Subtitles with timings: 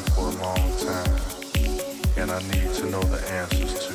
[0.00, 1.20] for a long time,
[2.16, 3.93] and I need to know the answers to.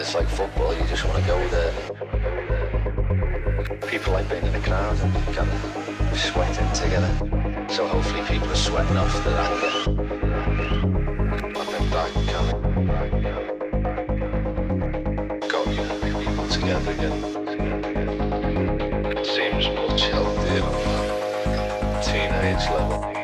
[0.00, 1.72] It's like football, you just want to go there.
[3.88, 7.10] People like being in the crowd and kind of sweating together.
[7.68, 9.30] So hopefully people are sweating off the.
[9.36, 9.72] anger.
[11.58, 12.62] I've been back, kind of.
[15.48, 15.66] Got
[16.22, 17.18] people together again.
[19.24, 20.72] Seems much healthier on
[21.96, 23.17] a teenage level.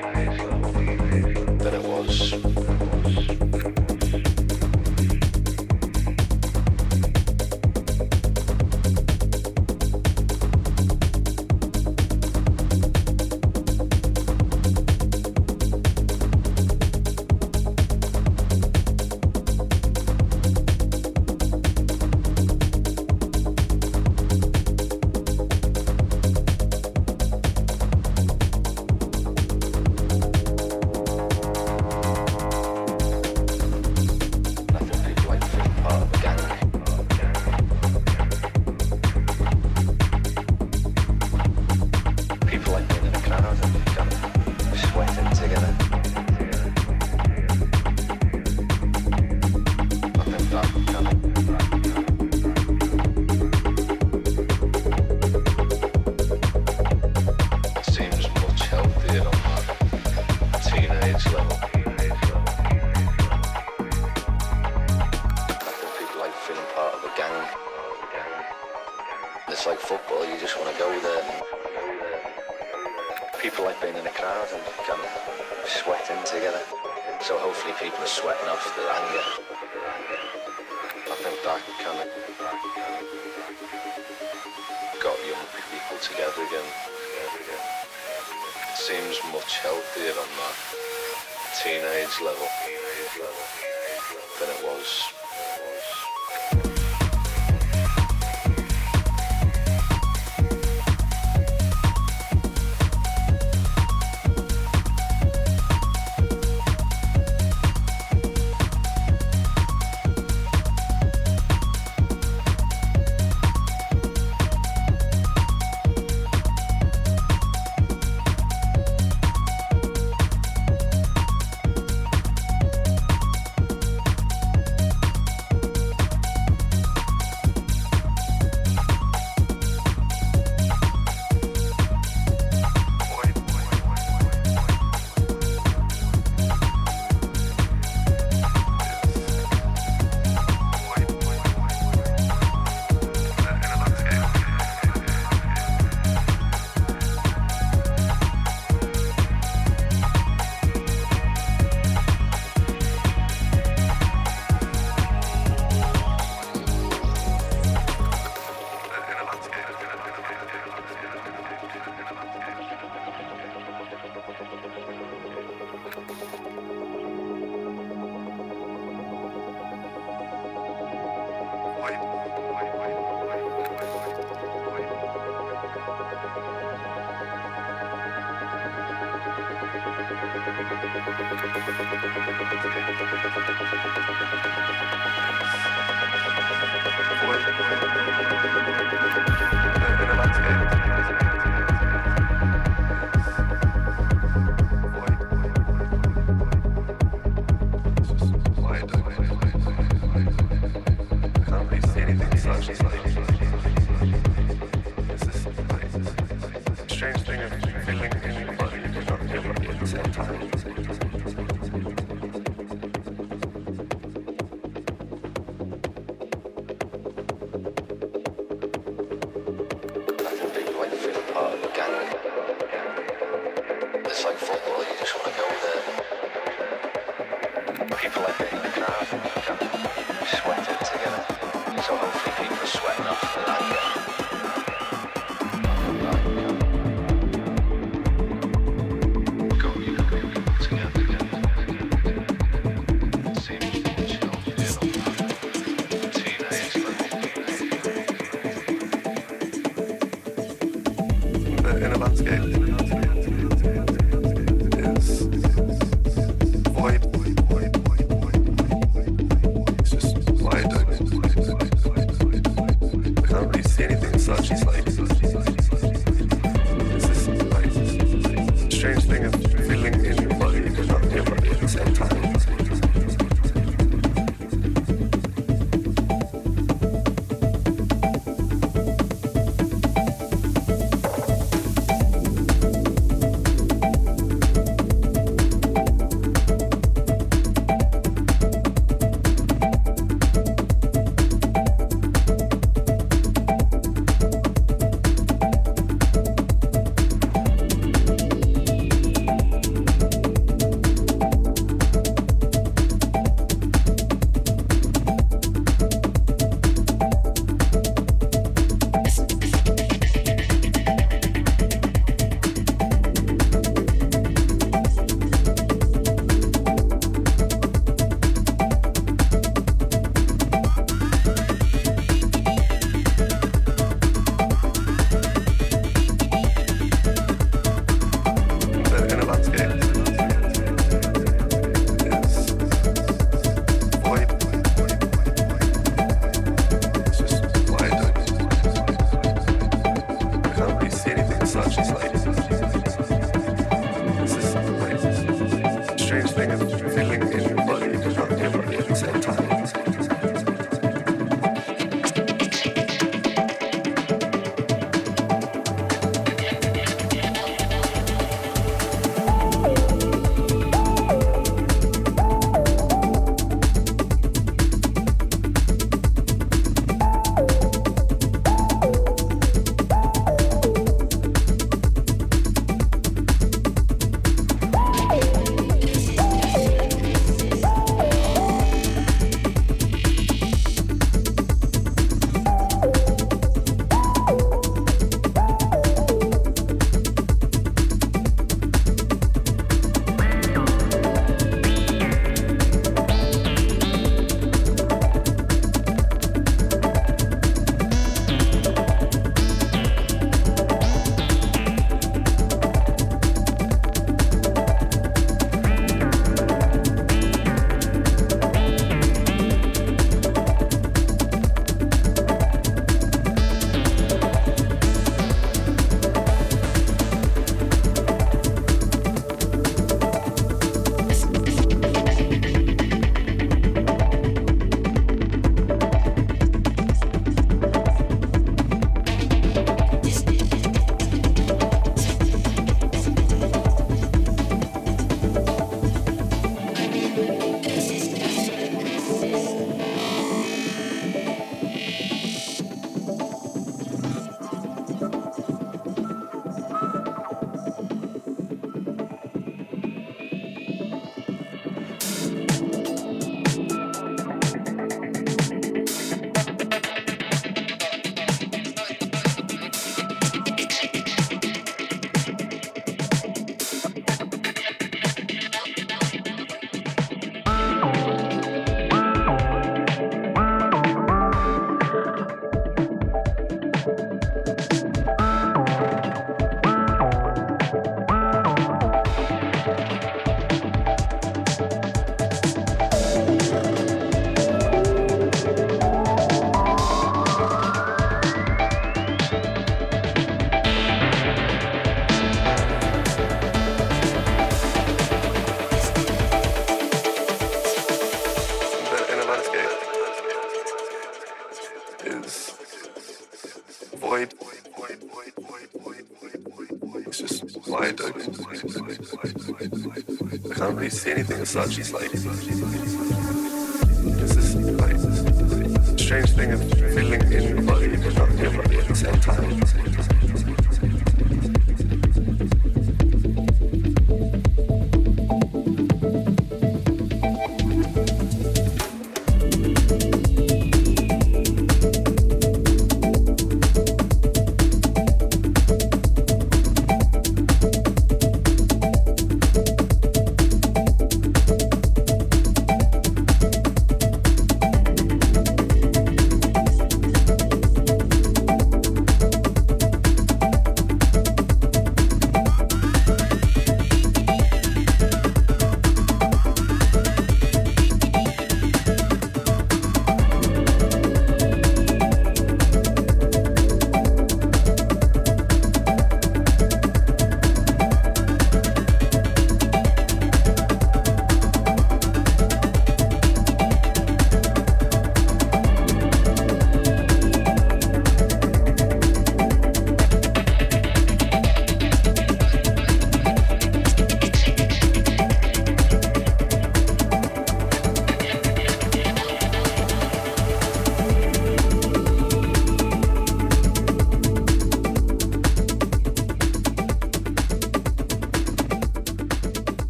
[511.06, 511.76] Anything as such.
[511.76, 512.10] He's like,